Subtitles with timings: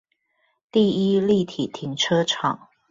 [0.71, 2.69] 第一立體停車場